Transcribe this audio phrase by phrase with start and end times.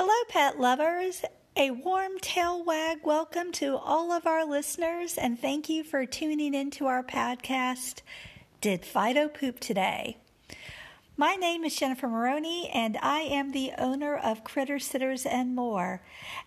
[0.00, 1.24] Hello, pet lovers.
[1.56, 6.54] A warm tail wag welcome to all of our listeners, and thank you for tuning
[6.54, 8.02] into our podcast,
[8.60, 10.18] Did Fido Poop Today?
[11.16, 16.00] My name is Jennifer Maroney, and I am the owner of Critter Sitters and More.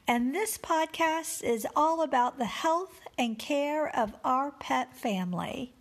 [0.08, 5.74] And this podcast is all about the health and care of our pet family.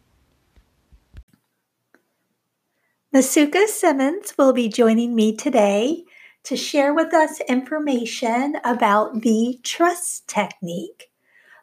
[3.14, 6.02] Masuka Simmons will be joining me today
[6.44, 11.10] to share with us information about the trust technique.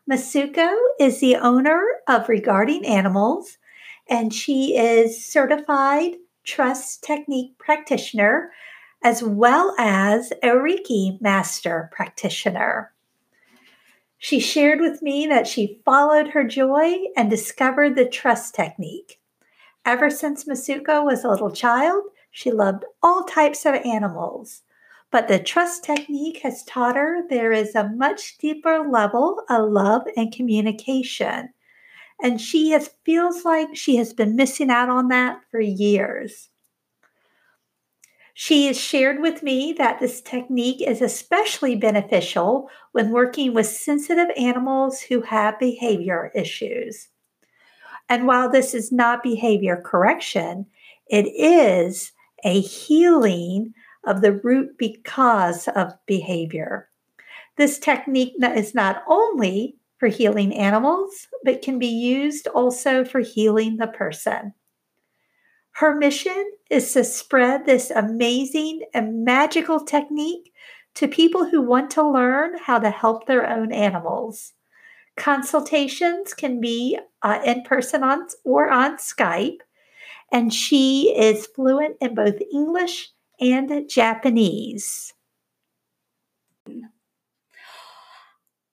[0.10, 3.58] Masuko is the owner of Regarding Animals,
[4.10, 6.14] and she is certified
[6.44, 8.52] trust technique practitioner
[9.04, 12.94] as well as a Reiki master practitioner.
[14.18, 19.20] She shared with me that she followed her joy and discovered the trust technique.
[19.86, 24.64] Ever since Masuko was a little child, she loved all types of animals.
[25.18, 30.04] But the trust technique has taught her there is a much deeper level of love
[30.16, 31.50] and communication.
[32.22, 36.50] And she has, feels like she has been missing out on that for years.
[38.36, 44.30] She has shared with me that this technique is especially beneficial when working with sensitive
[44.38, 47.08] animals who have behavior issues.
[48.08, 50.68] And while this is not behavior correction,
[51.10, 52.12] it is
[52.44, 53.74] a healing
[54.08, 56.90] of the root because of behavior.
[57.58, 63.78] This technique is not only for healing animals, but can be used also for healing
[63.78, 64.54] the person.
[65.72, 70.54] Her mission is to spread this amazing and magical technique
[70.96, 74.54] to people who want to learn how to help their own animals.
[75.16, 79.60] Consultations can be uh, in person on, or on Skype,
[80.32, 85.14] and she is fluent in both English and Japanese.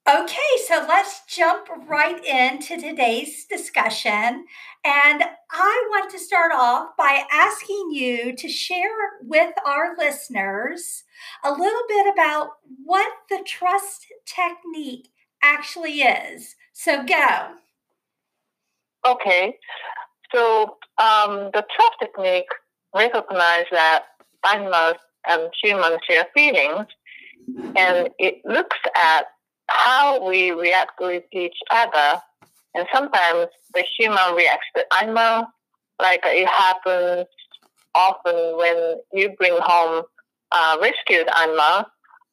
[0.07, 4.45] Okay, so let's jump right into today's discussion.
[4.83, 11.05] And I want to start off by asking you to share with our listeners
[11.43, 12.49] a little bit about
[12.83, 15.07] what the trust technique
[15.41, 16.55] actually is.
[16.71, 17.53] So go.
[19.07, 19.57] Okay,
[20.31, 22.49] so um, the trust technique
[22.93, 24.03] recognizes that
[25.27, 26.87] and humans share feelings,
[27.75, 29.25] and it looks at
[29.67, 32.21] how we react with each other.
[32.75, 35.47] And sometimes the human reacts to animal,
[36.01, 37.25] like it happens
[37.95, 40.03] often when you bring home
[40.51, 41.85] a rescued animal.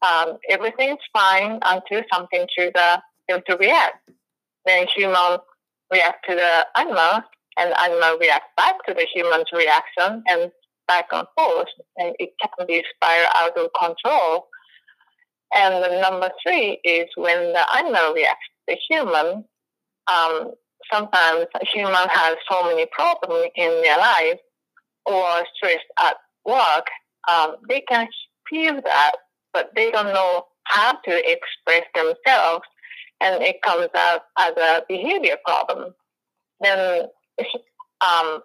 [0.02, 2.98] Um, everything's fine until something triggers
[3.28, 4.10] them to react.
[4.66, 5.38] Then human
[5.92, 7.22] react to the animal,
[7.56, 10.50] and animal react back to the human's reaction, and
[10.88, 14.48] back and forth, and it can be spiral out of control.
[15.54, 19.44] And the number three is when the animal reacts to the human.
[20.12, 20.52] Um,
[20.92, 24.38] sometimes a human has so many problems in their life
[25.06, 26.86] or stressed at work,
[27.28, 28.08] um, they can
[28.48, 29.12] feel that,
[29.52, 32.64] but they don't know how to express themselves,
[33.20, 35.94] and it comes out as a behavior problem.
[36.60, 37.06] Then
[38.00, 38.40] um,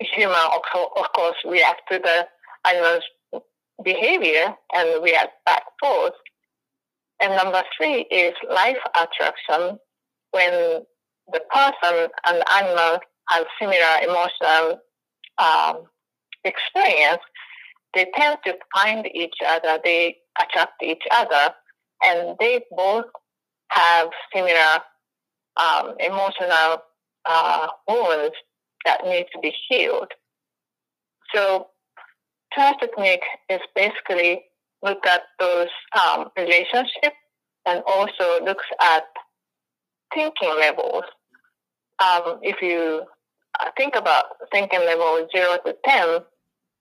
[0.00, 2.26] human, of course, react to the
[2.68, 3.04] animal's
[3.82, 6.14] behavior and react back forth.
[7.20, 9.78] And number three is life attraction,
[10.32, 10.82] when
[11.32, 12.98] the person and animal
[13.30, 14.80] have similar emotional
[15.38, 15.84] um,
[16.44, 17.22] experience,
[17.94, 21.54] they tend to find each other, they attract each other,
[22.02, 23.06] and they both
[23.68, 24.80] have similar
[25.56, 26.82] um, emotional
[27.26, 28.34] uh, wounds
[28.84, 30.12] that need to be healed.
[31.34, 31.68] So
[32.52, 34.44] trust technique is basically
[34.82, 35.68] look at those
[35.98, 37.16] um, relationships
[37.66, 39.04] and also looks at
[40.14, 41.04] thinking levels.
[42.02, 43.04] Um, if you
[43.60, 46.18] uh, think about thinking level 0 to 10,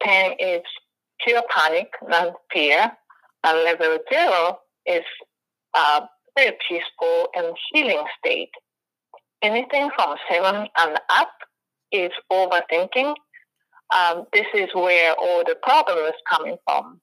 [0.03, 0.61] 10 is
[1.25, 2.91] pure panic, not fear,
[3.43, 5.03] and level 0 is
[5.73, 6.01] uh,
[6.37, 8.51] very peaceful and healing state.
[9.41, 11.31] Anything from 7 and up
[11.93, 13.15] is overthinking.
[13.95, 16.99] Um, this is where all the problem is coming from.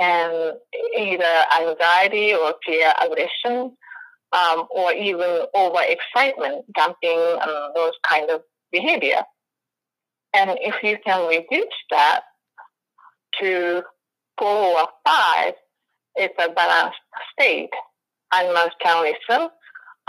[0.00, 0.54] And
[0.96, 3.76] either anxiety or fear aggression,
[4.32, 9.22] um, or even overexcitement, dumping, um, those kind of behavior.
[10.34, 12.22] And if you can reduce that
[13.40, 13.82] to
[14.38, 15.52] four or five,
[16.14, 16.98] it's a balanced
[17.32, 17.70] state.
[18.34, 19.50] Animals can listen,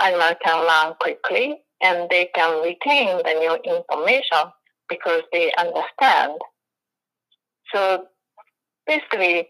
[0.01, 4.51] animals can learn quickly, and they can retain the new information
[4.89, 6.39] because they understand.
[7.74, 8.06] So
[8.88, 9.50] basically,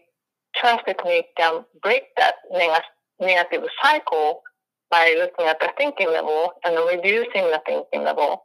[0.56, 2.82] trust technique can break that neg-
[3.20, 4.42] negative cycle
[4.90, 8.44] by looking at the thinking level and reducing the thinking level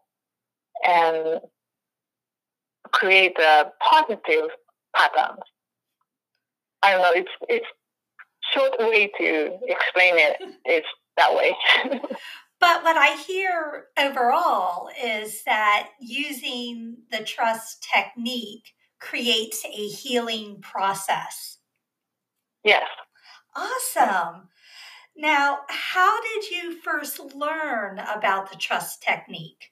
[0.88, 1.41] and
[2.91, 4.50] create a positive
[4.95, 5.41] patterns.
[6.81, 7.65] I don't know, it's it's
[8.53, 10.86] short way to explain it, it is
[11.18, 11.56] that way.
[12.60, 21.58] but what I hear overall is that using the trust technique creates a healing process.
[22.64, 22.86] Yes.
[23.56, 24.50] Awesome.
[25.16, 29.72] Now, how did you first learn about the trust technique?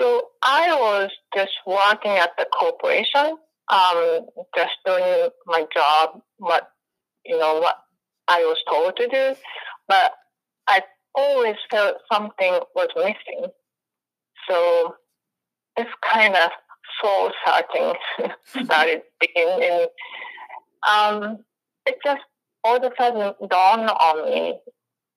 [0.00, 3.36] So I was just working at the corporation,
[3.68, 4.26] um,
[4.56, 6.68] just doing my job, what
[7.24, 7.78] you know what
[8.28, 9.40] I was told to do,
[9.88, 10.12] but
[11.14, 13.46] always felt something was missing.
[14.48, 14.96] So
[15.76, 16.50] this kind of
[17.02, 17.94] soul searching
[18.64, 19.86] started beginning.
[20.88, 21.38] Um,
[21.86, 22.22] it just
[22.62, 24.58] all of a sudden dawned on me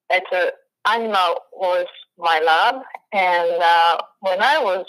[0.09, 0.51] that uh,
[0.89, 1.85] animal was
[2.17, 2.81] my love.
[3.13, 4.85] And uh, when I was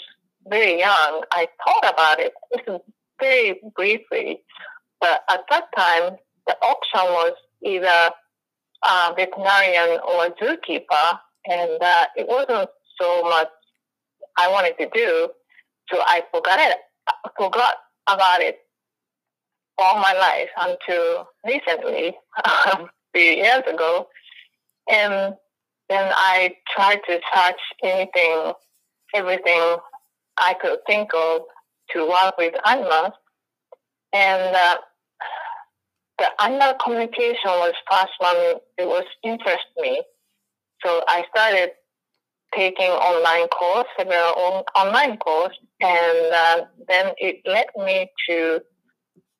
[0.47, 2.33] very young, I thought about it
[3.21, 4.41] very briefly.
[4.99, 6.17] But at that time,
[6.47, 7.33] the option was
[7.63, 8.11] either
[8.83, 13.49] uh, veterinarian or zookeeper, and uh, it wasn't so much
[14.37, 15.29] I wanted to do.
[15.91, 16.77] So I forgot it,
[17.07, 17.75] I forgot
[18.07, 18.59] about it
[19.77, 22.15] all my life until recently,
[22.45, 24.07] a few years ago.
[24.91, 25.35] And
[25.89, 28.53] then I tried to touch anything,
[29.15, 29.77] everything
[30.37, 31.41] I could think of
[31.91, 33.13] to work with animals.
[34.13, 34.77] And uh,
[36.19, 40.01] the animal communication was first one, it was interest me.
[40.85, 41.71] So I started
[42.53, 48.59] taking online course, several on, online course, and uh, then it led me to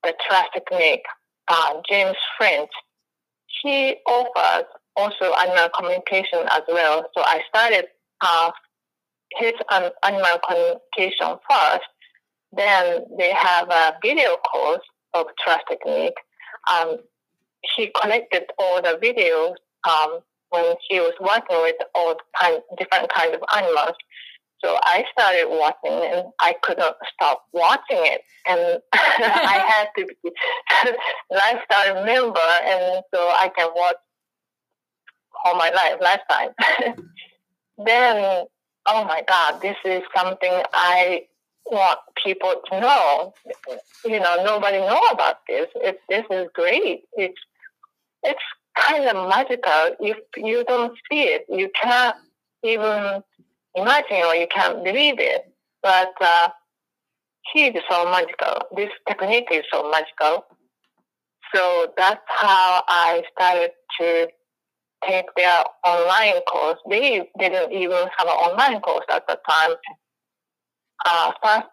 [0.03, 1.03] the trust technique.
[1.47, 2.69] Uh, James French,
[3.61, 4.65] he offers
[4.95, 7.03] also animal communication as well.
[7.15, 7.85] So I started
[8.21, 8.51] uh,
[9.37, 11.87] his um, animal communication first.
[12.51, 14.81] Then they have a video course
[15.13, 16.15] of trust technique.
[16.71, 16.97] Um,
[17.75, 19.55] he collected all the videos
[19.89, 20.19] um,
[20.49, 23.95] when he was working with all kind, different kinds of animals.
[24.63, 28.21] So I started watching and I couldn't stop watching it.
[28.47, 30.15] And I had to be
[31.31, 33.95] lifestyle member and so I can watch
[35.45, 36.49] all my life, lifetime.
[37.85, 38.45] then,
[38.85, 41.23] oh my God, this is something I
[41.71, 43.33] want people to know.
[44.05, 45.67] You know, nobody know about this.
[45.75, 47.03] It, this is great.
[47.13, 47.39] It's
[48.23, 48.41] it's
[48.77, 49.95] kind of magical.
[49.99, 52.15] If you don't see it, you can't
[52.63, 53.23] even
[53.75, 55.51] imagine or you can't believe it.
[55.81, 56.49] But uh,
[57.53, 58.67] he is so magical.
[58.75, 60.45] This technique is so magical.
[61.53, 64.27] So that's how I started to
[65.07, 66.77] take their online course.
[66.89, 69.71] They didn't even have an online course at the time.
[71.05, 71.67] Uh, first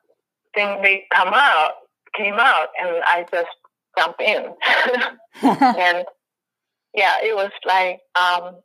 [0.55, 1.73] thing they come out
[2.15, 3.49] came out, and I just
[3.97, 4.55] jumped in.
[5.43, 6.05] and
[6.95, 8.57] yeah, it was like um,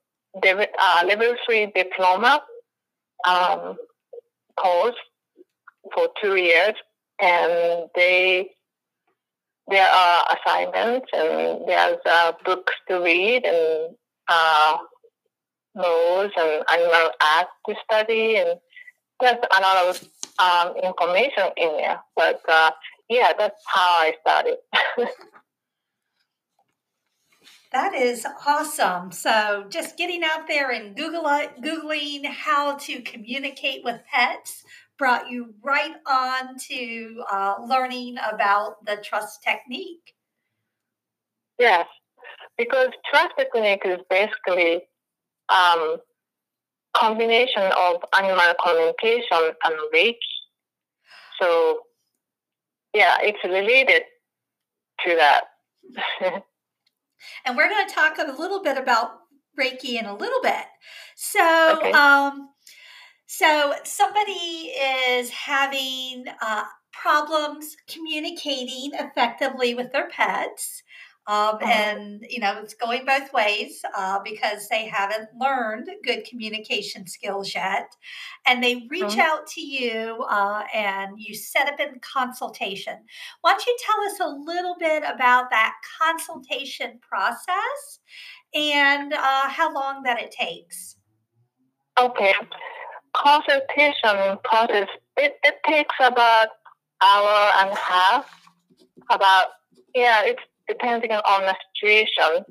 [0.44, 2.42] uh, level three diploma
[3.28, 3.76] um,
[4.58, 4.96] course
[5.94, 6.76] for two years,
[7.22, 8.50] and they
[9.68, 13.96] there are assignments and there's uh, books to read and
[14.28, 14.78] uh,
[15.76, 18.60] laws and animal act to study, and
[19.20, 20.08] there's a lot of
[20.42, 22.00] um, information in there.
[22.16, 22.72] But uh,
[23.10, 24.58] yeah, that's how I started.
[27.72, 29.14] That is awesome.
[29.14, 34.66] So, just getting out there and Google googling how to communicate with pets
[34.98, 40.14] brought you right on to uh, learning about the trust technique.
[41.58, 41.88] Yes,
[42.58, 44.82] because trust technique is basically
[45.48, 45.98] um,
[46.96, 50.18] combination of animal communication and Reiki.
[51.40, 51.80] So,
[52.94, 54.04] yeah, it's related
[55.06, 55.44] to that.
[57.46, 59.12] and we're going to talk a little bit about
[59.60, 60.66] Reiki in a little bit.
[61.16, 61.92] So, okay.
[61.92, 62.50] um,
[63.28, 64.74] so somebody
[65.10, 70.84] is having uh, problems communicating effectively with their pets.
[71.28, 71.66] Um, uh-huh.
[71.66, 77.54] And, you know, it's going both ways uh, because they haven't learned good communication skills
[77.54, 77.96] yet.
[78.48, 79.22] And they reach uh-huh.
[79.22, 82.98] out to you uh, and you set up a consultation.
[83.42, 88.00] Why don't you tell us a little bit about that consultation process
[88.56, 90.98] and uh, how long that it takes?
[92.00, 92.34] Okay.
[93.16, 94.88] Consultation process,
[95.18, 96.48] it, it takes about
[97.02, 98.26] hour and a half.
[99.10, 99.48] About,
[99.94, 102.46] yeah, it's depending on the situation.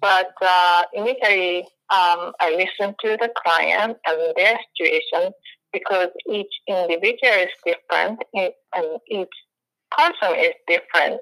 [0.00, 5.32] But uh, initially, um, I listen to the client and their situation
[5.72, 9.28] because each individual is different and each
[9.96, 11.20] person is different.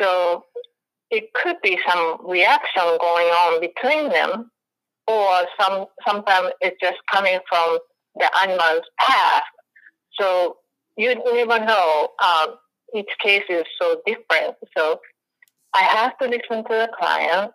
[0.00, 0.44] So
[1.10, 4.50] it could be some reaction going on between them,
[5.06, 7.78] or some sometimes it's just coming from
[8.16, 9.44] the animal's past.
[10.18, 10.56] So
[10.96, 12.08] you never know.
[12.22, 12.56] Um,
[12.96, 14.54] each case is so different.
[14.76, 15.00] So
[15.74, 17.52] I have to listen to the client,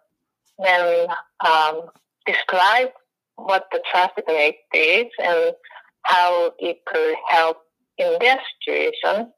[0.64, 1.08] then
[1.46, 1.82] um,
[2.26, 2.90] describe
[3.36, 5.54] what the traffic technique is and
[6.04, 7.58] how it could help
[7.98, 9.32] in their situation.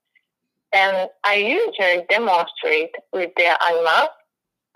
[0.73, 4.09] And I usually demonstrate with their animals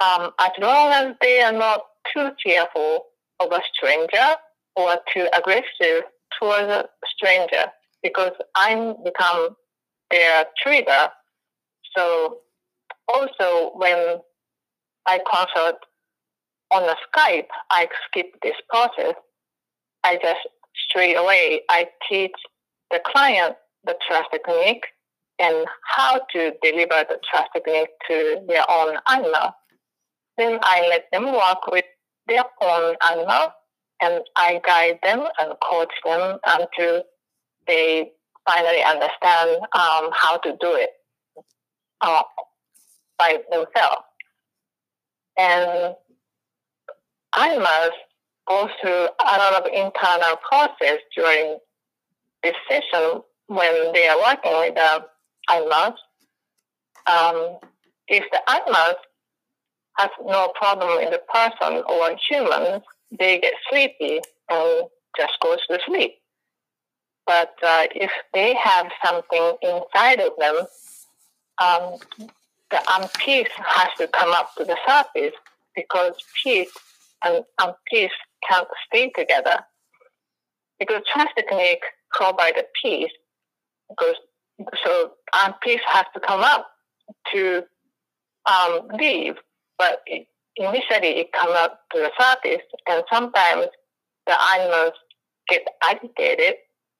[0.04, 1.82] um, as long as they are not
[2.14, 3.06] too fearful
[3.40, 4.36] of a stranger
[4.76, 6.04] or too aggressive
[6.40, 7.72] towards a stranger
[8.04, 9.56] because I become
[10.12, 11.10] their trigger.
[11.96, 12.40] So
[13.08, 14.20] also when
[15.06, 15.78] I consult
[16.72, 19.16] on the Skype, I skip this process.
[20.04, 20.40] I just
[20.90, 22.34] straight away I teach
[22.92, 24.86] the client the trust technique
[25.40, 29.52] and how to deliver the trust technique to their own animal.
[30.38, 31.86] Then I let them work with
[32.28, 33.50] their own animal
[34.02, 37.04] and I guide them and coach them until
[37.68, 38.12] they
[38.48, 40.90] finally understand um, how to do it
[42.02, 42.24] uh,
[43.18, 44.04] by themselves.
[45.38, 45.96] And
[47.38, 47.92] animals
[48.48, 51.58] go through a lot of internal process during
[52.44, 55.06] this session when they are working with the
[55.52, 56.00] animals.
[57.08, 57.58] Um,
[58.08, 58.96] if the animals
[59.98, 62.84] have no problem in the person or humans,
[63.18, 66.16] they get sleepy and just goes to sleep.
[67.26, 70.56] But uh, if they have something inside of them,
[71.62, 72.30] um,
[72.72, 75.34] the unpeace has to come up to the surface
[75.76, 76.72] because peace
[77.24, 78.10] and unpeace
[78.50, 79.60] can't stay together.
[80.80, 83.12] Because trust technique provides peace,
[83.90, 84.16] because
[84.84, 86.68] so unpeace has to come up
[87.34, 87.64] to
[88.50, 89.36] um, leave,
[89.78, 93.68] but it, initially it comes up to the surface, and sometimes
[94.28, 94.94] the animals
[95.48, 96.56] get agitated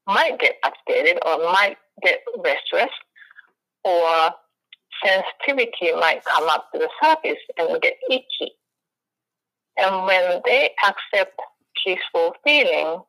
[0.08, 2.92] might get agitated or might get restless
[3.84, 4.32] or
[5.04, 8.52] sensitivity might come up to the surface and get itchy.
[9.78, 11.40] And when they accept
[11.84, 13.02] peaceful feeling,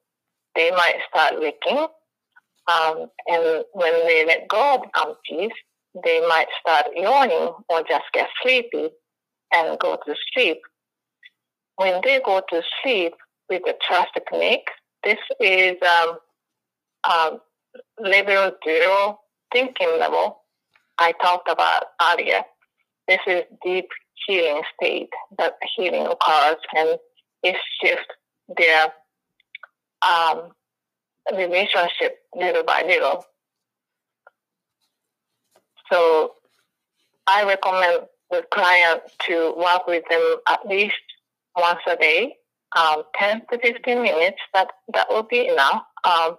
[0.54, 1.86] they might start licking.
[2.68, 5.52] Um, and when they let go of unease,
[6.04, 8.90] they might start yawning or just get sleepy
[9.52, 10.58] and go to sleep.
[11.76, 13.14] When they go to sleep
[13.48, 14.68] with the trust technique,
[15.04, 16.18] this is um,
[17.08, 17.40] um,
[18.00, 19.20] level zero
[19.52, 20.40] thinking level
[20.98, 22.42] I talked about earlier.
[23.08, 23.88] This is deep
[24.26, 26.98] healing state that healing occurs and
[27.42, 28.06] it shifts
[28.56, 28.92] their
[30.02, 30.52] um,
[31.32, 33.24] relationship little by little.
[35.92, 36.32] So
[37.26, 40.94] I recommend the client to work with them at least
[41.56, 42.36] once a day,
[42.76, 44.38] um, 10 to 15 minutes.
[44.52, 45.82] That that will be enough.
[46.04, 46.36] Um,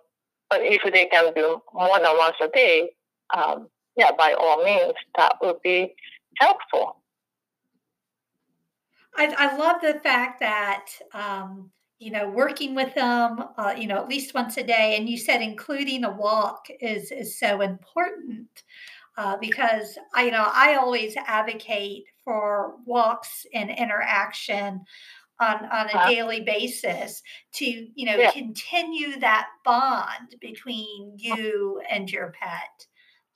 [0.50, 2.90] but if they can do more than once a day,
[3.36, 5.94] um, yeah, by all means, that would be
[6.38, 7.02] helpful.
[9.16, 13.98] I, I love the fact that um, you know working with them, uh, you know,
[13.98, 18.48] at least once a day, and you said including a walk is is so important.
[19.18, 24.82] Uh, because I, you know, I always advocate for walks and interaction
[25.40, 27.24] on on a uh, daily basis
[27.54, 28.32] to you know yeah.
[28.32, 32.86] continue that bond between you and your pet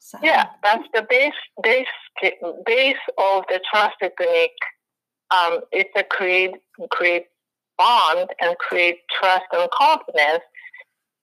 [0.02, 0.18] so.
[0.24, 1.86] yeah that's the base base
[2.66, 4.52] base of the trust technique
[5.30, 6.56] um, it's a create
[6.90, 7.26] create
[7.78, 10.44] bond and create trust and confidence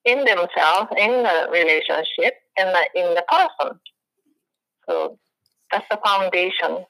[0.05, 3.79] in themselves in the relationship and in the person
[4.89, 5.19] so
[5.73, 6.85] that's the foundation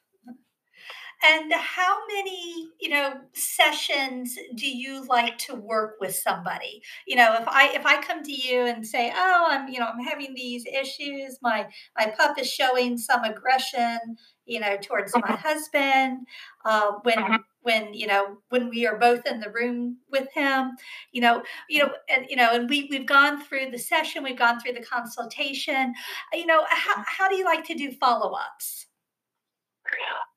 [1.24, 6.80] and how many, you know, sessions do you like to work with somebody?
[7.06, 9.86] You know, if I if I come to you and say, "Oh, I'm, you know,
[9.86, 11.38] I'm having these issues.
[11.42, 13.98] My my pup is showing some aggression,
[14.46, 15.34] you know, towards my mm-hmm.
[15.34, 16.26] husband.
[16.64, 17.36] Uh, when mm-hmm.
[17.62, 20.76] when you know when we are both in the room with him,
[21.10, 24.38] you know, you know, and you know, and we we've gone through the session, we've
[24.38, 25.94] gone through the consultation.
[26.32, 27.02] You know, how mm-hmm.
[27.06, 28.86] how do you like to do follow ups?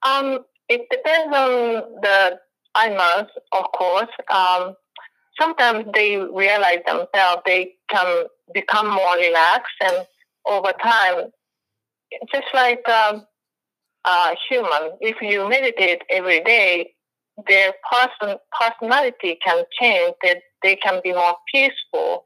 [0.04, 0.40] Um,
[0.72, 2.40] it depends on the
[2.78, 4.14] animals, of course.
[4.30, 4.76] Um,
[5.40, 10.08] sometimes they realize themselves they can become more relaxed, and
[10.46, 11.32] over time,
[12.34, 13.26] just like um,
[14.06, 16.94] uh, human, if you meditate every day,
[17.50, 20.16] their person personality can change.
[20.24, 22.24] That they can be more peaceful,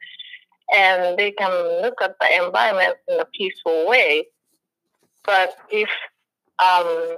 [0.72, 4.28] and they can look at the environment in a peaceful way.
[5.26, 5.90] But if
[6.64, 7.18] um,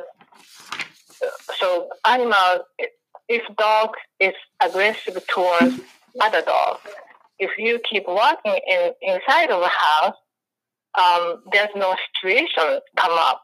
[1.59, 2.65] so, animal,
[3.27, 5.79] if dog is aggressive towards
[6.21, 6.81] other dogs,
[7.39, 10.15] if you keep walking in inside of a house,
[10.97, 13.41] um, there's no situation come up.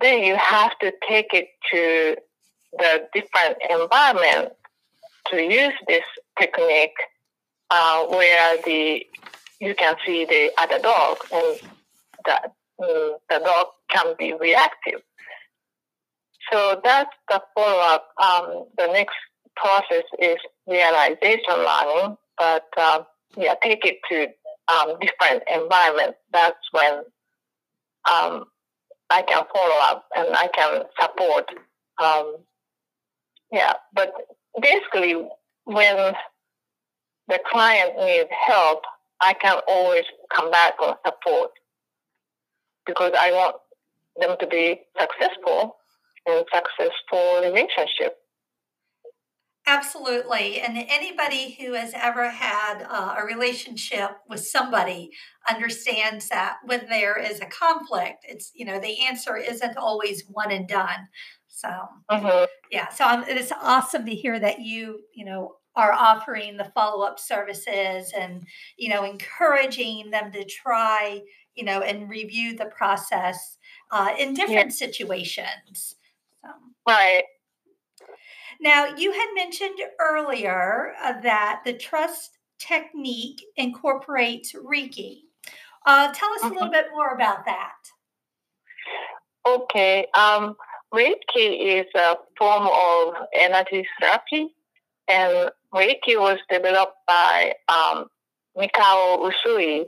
[0.00, 2.16] Then you have to take it to
[2.78, 4.52] the different environment
[5.30, 6.04] to use this
[6.38, 6.96] technique
[7.70, 9.04] uh, where the
[9.60, 11.60] you can see the other dog and
[12.24, 12.50] the,
[12.80, 15.02] mm, the dog can be reactive.
[16.52, 18.08] So that's the follow up.
[18.22, 19.16] Um, the next
[19.56, 20.36] process is
[20.66, 23.02] realization learning, but uh,
[23.36, 24.26] yeah, take it to
[24.72, 26.18] um, different environments.
[26.32, 27.02] That's when
[28.10, 28.44] um,
[29.10, 31.44] I can follow up and I can support.
[32.02, 32.36] Um,
[33.52, 34.12] yeah, but
[34.60, 35.14] basically,
[35.64, 36.14] when
[37.28, 38.82] the client needs help,
[39.20, 41.50] I can always come back and support
[42.86, 43.56] because I want
[44.20, 45.47] them to be successful
[47.42, 48.14] successful relationship.
[49.66, 50.60] Absolutely.
[50.60, 55.10] And anybody who has ever had uh, a relationship with somebody
[55.48, 60.52] understands that when there is a conflict, it's, you know, the answer isn't always one
[60.52, 61.08] and done.
[61.48, 61.68] So,
[62.10, 62.44] mm-hmm.
[62.72, 62.88] yeah.
[62.88, 67.20] So um, it's awesome to hear that you, you know, are offering the follow up
[67.20, 68.46] services and,
[68.78, 71.20] you know, encouraging them to try,
[71.54, 73.58] you know, and review the process
[73.90, 74.86] uh, in different yeah.
[74.86, 75.96] situations.
[76.42, 76.48] So.
[76.88, 77.24] Right.
[78.60, 85.20] Now, you had mentioned earlier uh, that the trust technique incorporates Reiki.
[85.86, 86.46] Uh, tell us mm-hmm.
[86.46, 86.72] a little mm-hmm.
[86.72, 87.74] bit more about that.
[89.46, 90.06] Okay.
[90.16, 90.56] Um,
[90.92, 94.54] Reiki is a form of energy therapy,
[95.08, 98.06] and Reiki was developed by um,
[98.56, 99.84] Mikao Usui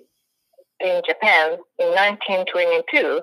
[0.80, 3.20] in Japan in 1922,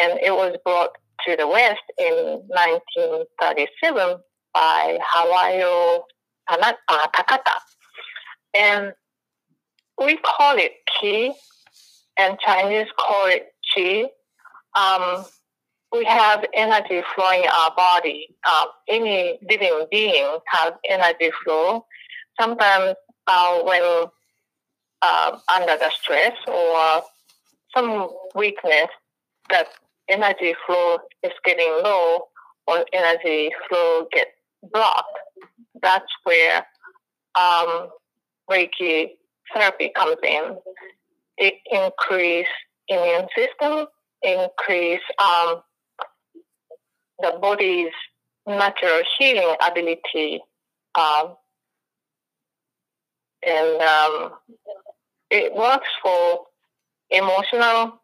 [0.00, 0.90] and it was brought
[1.26, 4.18] to the West in 1937
[4.54, 6.02] by Hawayo
[6.48, 7.54] uh, Takata.
[8.54, 8.92] And
[9.98, 11.32] we call it Ki,
[12.18, 14.06] and Chinese call it Qi.
[14.78, 15.24] Um,
[15.92, 18.28] we have energy flowing in our body.
[18.48, 21.84] Um, any living being has energy flow.
[22.40, 22.94] Sometimes
[23.26, 24.06] uh, when
[25.02, 27.02] uh, under the stress or
[27.74, 28.88] some weakness,
[29.50, 29.66] that
[30.10, 32.28] energy flow is getting low
[32.66, 34.30] or energy flow gets
[34.72, 35.18] blocked.
[35.82, 36.66] That's where
[37.38, 37.88] um,
[38.50, 39.12] Reiki
[39.54, 40.56] therapy comes in.
[41.38, 42.46] It increase
[42.88, 43.86] immune system,
[44.22, 45.62] increase um,
[47.20, 47.92] the body's
[48.46, 50.40] natural healing ability,
[50.98, 51.34] um,
[53.46, 54.32] and um,
[55.30, 56.46] it works for
[57.10, 58.00] emotional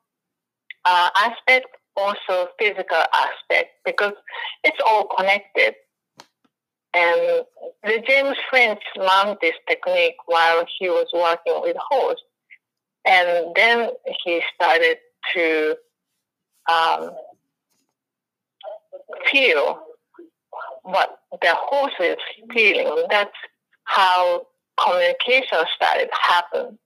[0.84, 1.66] uh, aspect
[1.96, 4.12] also physical aspect because
[4.64, 5.74] it's all connected.
[6.94, 7.44] And
[7.82, 12.22] the James French learned this technique while he was working with horse.
[13.04, 13.90] And then
[14.24, 14.96] he started
[15.34, 15.76] to
[16.70, 17.10] um,
[19.30, 19.80] feel
[20.82, 22.16] what the horse is
[22.52, 23.06] feeling.
[23.10, 23.30] That's
[23.84, 24.46] how
[24.82, 26.78] communication started happen.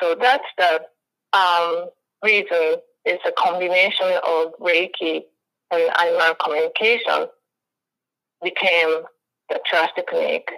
[0.00, 0.80] So that's the
[1.32, 1.88] um,
[2.22, 5.22] reason is a combination of Reiki
[5.70, 7.28] and animal communication
[8.42, 9.02] became
[9.48, 10.48] the trust technique.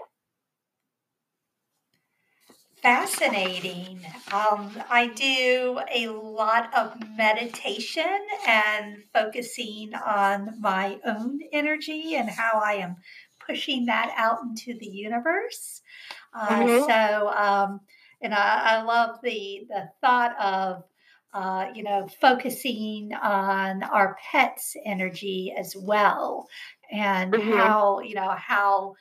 [2.82, 4.00] Fascinating.
[4.32, 12.60] Um, I do a lot of meditation and focusing on my own energy and how
[12.64, 12.96] I am
[13.44, 15.82] pushing that out into the universe.
[16.32, 16.84] Uh, mm-hmm.
[16.88, 17.80] So, um,
[18.20, 20.84] and I, I love the the thought of
[21.34, 26.46] uh, you know, focusing on our pets' energy as well,
[26.90, 27.52] and mm-hmm.
[27.52, 28.94] how you know how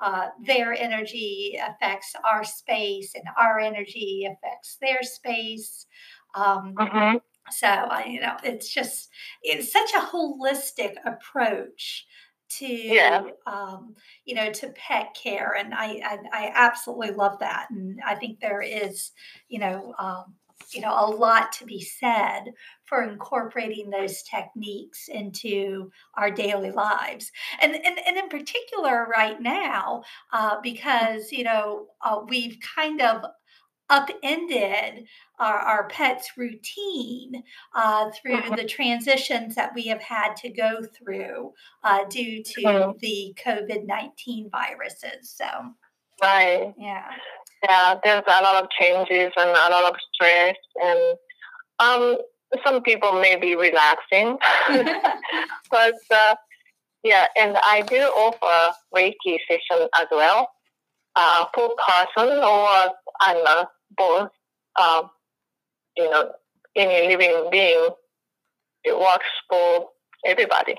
[0.00, 5.86] uh, their energy affects our space, and our energy affects their space.
[6.34, 7.16] Um, mm-hmm.
[7.50, 9.08] So, I, you know, it's just
[9.42, 12.06] it's such a holistic approach
[12.50, 13.22] to yeah.
[13.46, 18.14] um, you know to pet care and I, I, I absolutely love that and i
[18.14, 19.12] think there is
[19.48, 20.34] you know um,
[20.74, 22.52] you know, a lot to be said
[22.84, 27.30] for incorporating those techniques into our daily lives.
[27.60, 30.02] And, and, and in particular, right now,
[30.32, 33.24] uh, because, you know, uh, we've kind of
[33.90, 35.06] upended
[35.40, 37.42] our, our pets' routine
[37.74, 38.54] uh, through Mhm.
[38.54, 41.52] the transitions that we have had to go through
[41.82, 43.00] uh, due to Mhm.
[43.00, 45.30] the COVID 19 viruses.
[45.30, 45.74] So,
[46.20, 46.74] Right.
[46.76, 47.16] yeah.
[47.62, 51.18] Yeah, there's a lot of changes and a lot of stress, and
[51.78, 52.16] um,
[52.64, 54.38] some people may be relaxing,
[55.70, 56.34] but uh,
[57.02, 60.48] yeah, and I do offer Reiki session as well
[61.16, 62.68] uh, for person or
[63.20, 64.30] I'm both.
[64.80, 65.10] Um,
[65.96, 66.32] you know,
[66.76, 67.88] any living being,
[68.84, 69.88] it works for
[70.24, 70.76] everybody.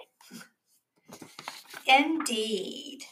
[1.88, 3.04] Indeed.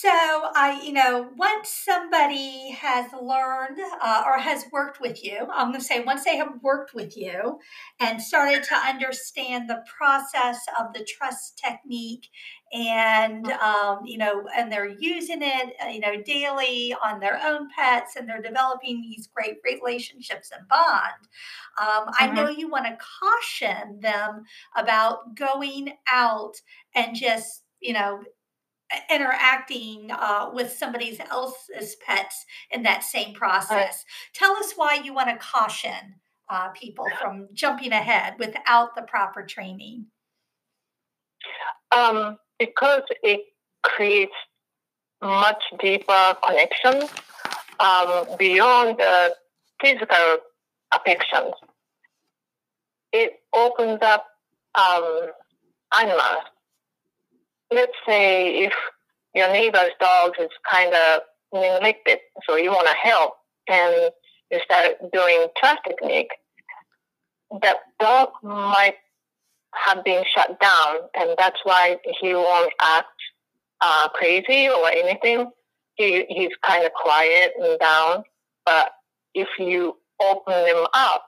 [0.00, 5.68] So, I, you know, once somebody has learned uh, or has worked with you, I'm
[5.68, 7.58] going to say once they have worked with you
[7.98, 12.28] and started to understand the process of the trust technique
[12.72, 17.68] and, um, you know, and they're using it, uh, you know, daily on their own
[17.74, 21.28] pets and they're developing these great relationships and bond,
[21.80, 22.34] um, I Mhm.
[22.34, 24.44] know you want to caution them
[24.76, 26.54] about going out
[26.94, 28.22] and just, you know,
[29.10, 34.04] interacting uh, with somebody else's pets in that same process.
[34.34, 36.16] Tell us why you want to caution
[36.48, 40.06] uh, people from jumping ahead without the proper training.
[41.92, 43.40] Um, because it
[43.82, 44.32] creates
[45.22, 47.08] much deeper connection
[47.78, 49.34] um, beyond the
[49.80, 50.38] physical
[50.92, 51.54] affections.
[53.12, 54.26] It opens up
[54.74, 55.30] um,
[55.98, 56.44] animals.
[57.72, 58.72] Let's say if
[59.34, 61.20] your neighbor's dog is kind of
[61.52, 63.34] neglected, so you want to help,
[63.68, 64.10] and
[64.50, 66.32] you start doing trust technique,
[67.62, 68.96] that dog might
[69.74, 73.06] have been shut down, and that's why he won't act
[73.80, 75.50] uh, crazy or anything.
[75.94, 78.24] He he's kind of quiet and down.
[78.64, 78.92] But
[79.34, 81.24] if you open them up,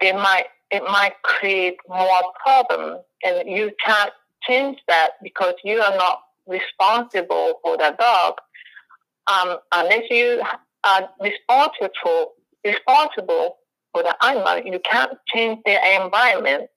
[0.00, 5.96] they might it might create more problems, and you can't change that because you are
[5.96, 8.34] not responsible for the dog
[9.30, 10.42] um, unless you
[10.84, 12.32] are responsible
[12.64, 13.56] responsible
[13.92, 14.58] for the animal.
[14.58, 16.68] You can't change their environment.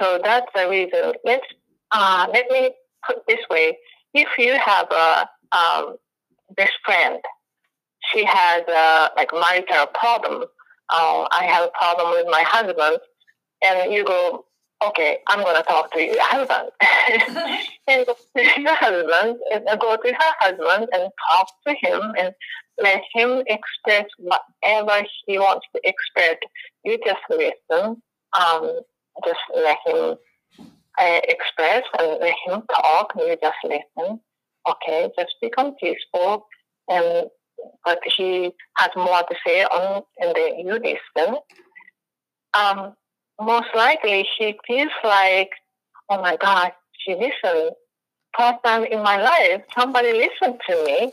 [0.00, 1.12] So that's the reason.
[1.24, 1.46] Let's
[1.92, 2.70] uh, let me
[3.06, 3.76] put this way:
[4.14, 5.96] if you have a um,
[6.56, 7.18] best friend,
[8.12, 10.44] she has a like marital problem.
[10.92, 12.98] Uh, I have a problem with my husband,
[13.64, 14.44] and you go,
[14.86, 16.70] okay, I'm gonna talk to your husband,
[17.88, 22.34] and go to your husband, and go to her husband and talk to him and
[22.78, 26.36] let him express whatever he wants to express.
[26.84, 28.02] You just listen.
[28.38, 28.80] Um,
[29.24, 30.16] just let him
[30.98, 34.20] uh, express and let him talk and you just listen
[34.68, 36.46] okay just become peaceful
[36.88, 37.28] and
[37.84, 41.36] but he has more to say on and then you listen
[42.54, 42.94] um
[43.40, 45.50] most likely she feels like
[46.10, 47.72] oh my god she listened
[48.36, 51.12] first time in my life somebody listened to me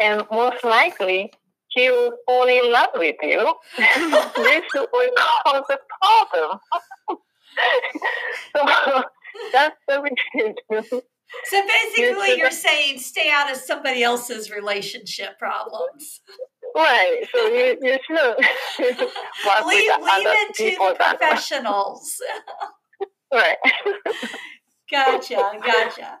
[0.00, 1.30] and most likely
[1.70, 5.10] she will fall in love with you this will
[5.44, 6.58] cause a problem
[8.56, 9.02] so
[9.52, 10.54] that's the reason.
[11.44, 16.20] So basically, you're saying stay out of somebody else's relationship problems.
[16.74, 17.22] Right.
[17.34, 18.16] So you, you should
[18.98, 22.20] work leave, with leave other it to the professionals.
[23.30, 23.58] Right.
[24.90, 26.18] gotcha, gotcha.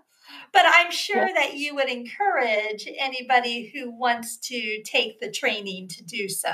[0.52, 6.04] But I'm sure that you would encourage anybody who wants to take the training to
[6.04, 6.52] do so.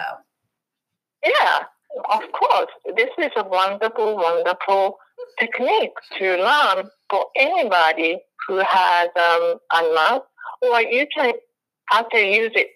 [1.24, 1.64] Yeah,
[2.12, 2.70] of course.
[2.96, 4.98] This is a wonderful, wonderful
[5.40, 10.22] technique to learn for anybody who has um, animals,
[10.62, 11.32] or you can
[11.92, 12.68] actually use it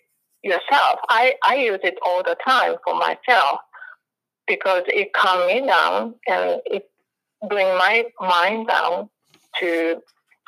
[0.43, 1.01] yourself.
[1.09, 3.61] I, I use it all the time for myself
[4.47, 6.89] because it calms me down and it
[7.49, 9.09] bring my mind down
[9.61, 10.01] to,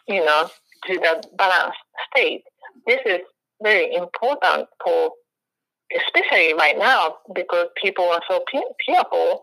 [0.08, 0.48] you know,
[0.86, 1.78] to the balanced
[2.10, 2.42] state.
[2.86, 3.20] This is
[3.62, 5.12] very important for,
[5.94, 9.42] especially right now, because people are so fe- fearful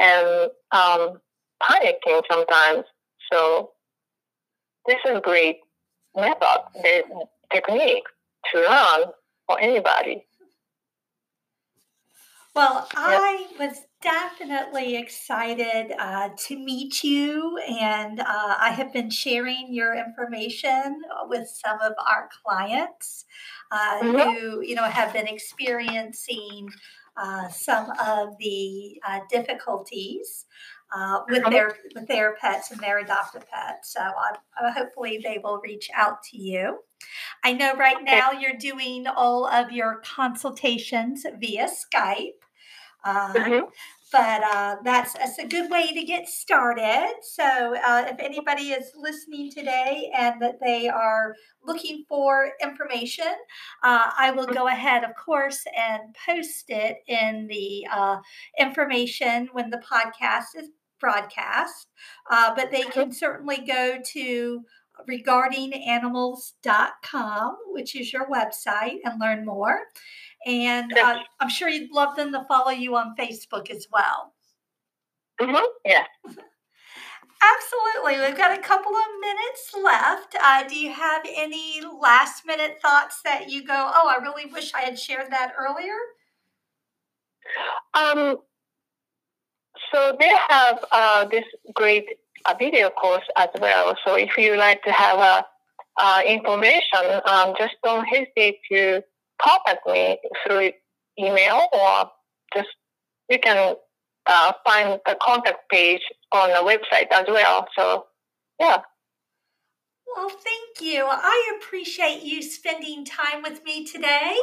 [0.00, 1.20] and um,
[1.62, 2.84] panicking sometimes.
[3.32, 3.70] So
[4.86, 5.58] this is a great
[6.16, 6.58] method,
[7.52, 8.04] technique
[8.52, 9.12] to learn
[9.46, 10.26] for anybody.
[12.54, 18.24] Well, I was definitely excited uh, to meet you, and uh,
[18.60, 23.24] I have been sharing your information with some of our clients
[23.72, 24.34] uh, Mhm.
[24.34, 26.68] who, you know, have been experiencing
[27.16, 30.46] uh, some of the uh, difficulties
[30.94, 31.50] uh, with Mhm.
[31.50, 33.92] their with their pets and their adopted pets.
[33.94, 36.78] So, I hopefully, they will reach out to you.
[37.44, 42.40] I know right now you're doing all of your consultations via Skype.
[43.04, 43.64] Uh, mm-hmm
[44.14, 47.12] but uh, that's that's a good way to get started.
[47.22, 53.34] So uh, if anybody is listening today and that they are looking for information,
[53.82, 58.18] uh, I will go ahead, of course, and post it in the uh,
[58.56, 60.68] information when the podcast is
[61.00, 61.88] broadcast.
[62.30, 64.60] Uh, but they can certainly go to
[65.08, 69.80] regardinganimals.com, which is your website, and learn more.
[70.46, 74.34] And uh, I'm sure you'd love them to follow you on Facebook as well.
[75.40, 75.64] Mm-hmm.
[75.84, 76.04] Yeah.
[77.44, 78.20] Absolutely.
[78.20, 80.36] We've got a couple of minutes left.
[80.42, 84.72] Uh, do you have any last minute thoughts that you go, oh, I really wish
[84.72, 85.96] I had shared that earlier?
[87.92, 88.38] Um,
[89.92, 92.06] so they have uh, this great
[92.46, 93.96] uh, video course as well.
[94.04, 95.42] So if you like to have uh,
[96.00, 99.02] uh information, um, just don't hesitate to
[99.40, 100.72] contact me through
[101.18, 102.10] email or
[102.54, 102.68] just
[103.28, 103.76] you can
[104.26, 107.66] uh, find the contact page on the website as well.
[107.76, 108.06] So,
[108.58, 108.78] yeah.
[110.14, 111.06] Well, thank you.
[111.08, 114.36] I appreciate you spending time with me today.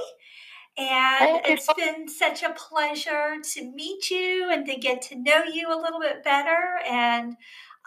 [0.77, 5.67] And it's been such a pleasure to meet you and to get to know you
[5.67, 6.79] a little bit better.
[6.89, 7.35] And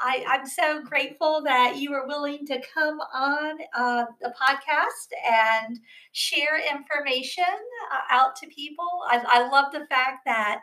[0.00, 5.78] I, am so grateful that you were willing to come on uh, the podcast and
[6.12, 7.44] share information
[7.92, 8.88] uh, out to people.
[9.08, 10.60] I, I, love the fact that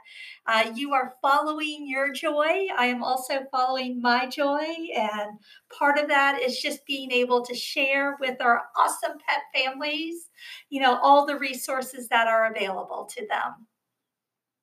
[0.48, 2.67] uh, you are following your joy.
[2.78, 4.65] I am also following my joy.
[4.96, 5.39] And
[5.78, 10.30] part of that is just being able to share with our awesome pet families,
[10.70, 13.67] you know, all the resources that are available to them.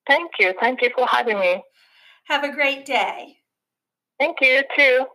[0.06, 0.54] Thank you.
[0.60, 1.62] Thank you for having me.
[2.24, 3.37] Have a great day.
[4.18, 5.06] Thank you, too.